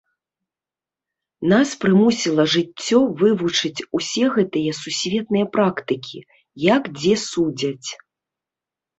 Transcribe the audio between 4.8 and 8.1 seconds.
сусветныя практыкі, як дзе судзяць.